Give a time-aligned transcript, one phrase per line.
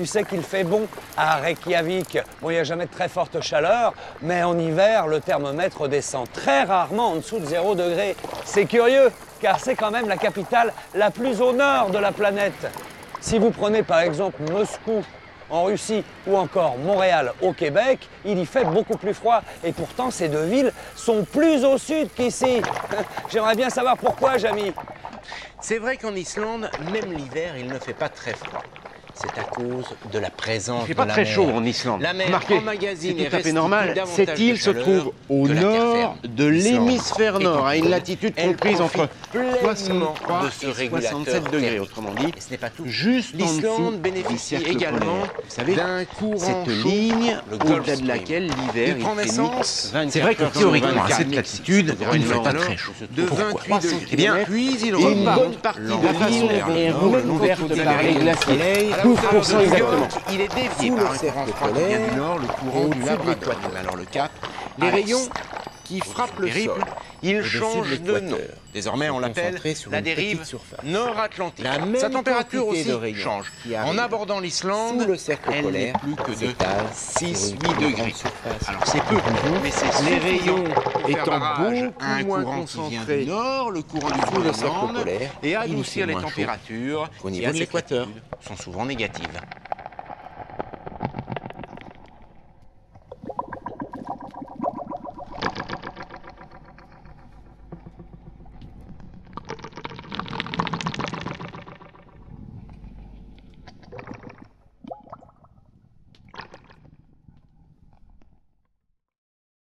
[0.00, 2.20] Tu sais qu'il fait bon à Reykjavik.
[2.40, 3.92] Bon, il n'y a jamais de très forte chaleur,
[4.22, 8.16] mais en hiver, le thermomètre descend très rarement en dessous de 0 degré.
[8.46, 12.66] C'est curieux, car c'est quand même la capitale la plus au nord de la planète.
[13.20, 15.04] Si vous prenez par exemple Moscou
[15.50, 19.42] en Russie ou encore Montréal au Québec, il y fait beaucoup plus froid.
[19.62, 22.62] Et pourtant, ces deux villes sont plus au sud qu'ici.
[23.28, 24.72] J'aimerais bien savoir pourquoi, Jamy.
[25.60, 28.62] C'est vrai qu'en Islande, même l'hiver, il ne fait pas très froid.
[29.22, 31.32] C'est à cause de la présence Il fait de pas la très mer.
[31.34, 32.00] chaud en Islande.
[32.00, 33.94] La mer Remarquez, emmagasine c'est tout à fait normal.
[34.06, 38.80] Cette de île se trouve au la nord de l'hémisphère nord, à une latitude comprise
[38.80, 42.32] entre profite pleinement 63 de ce et régulateur 67 degrés, autrement dit.
[42.34, 42.84] Et ce n'est pas tout.
[42.86, 45.32] Juste en dessous L'Islande du bénéficie cercle également polaire.
[45.36, 49.90] Vous savez, d'un courant cette chaud, ligne au-delà de laquelle l'hiver Il fait.
[49.92, 52.76] 24 C'est vrai que théoriquement, 24, à cette latitude, il il ne fait pas très
[52.78, 52.92] chaud.
[53.10, 54.06] de Pourquoi 28 degrés.
[54.12, 57.72] Eh bien, Puis il une bonne partie de la façon vers dont le est recouverte
[57.72, 58.90] du par les glaciers.
[59.16, 59.40] Soleil.
[59.42, 60.08] 12% exactement.
[60.32, 63.54] Il est dévié par le un cercle courant du nord, le courant du de Labrador.
[63.78, 64.30] Alors le cap,
[64.78, 65.28] les rayons
[65.90, 66.80] qui frappent du le sol,
[67.22, 68.38] ils au-dessus de nom.
[68.72, 69.60] Désormais, on l'appelle
[69.90, 70.44] la dérive
[70.84, 71.66] nord-atlantique.
[71.98, 73.52] Sa température aussi change.
[73.84, 77.58] En abordant l'Islande, sous le cercle elle n'est plus que de s'étale sur 6-8 une
[77.58, 78.14] plus degrés.
[78.68, 79.16] Alors c'est peu,
[79.62, 80.64] mais c'est Les rayons
[81.08, 85.56] étant beaucoup moins concentrés du nord, le courant du sous le cercle polaire, et il
[85.56, 88.06] adoucir les températures qui, à de l'équateur.
[88.46, 89.26] sont souvent négatives.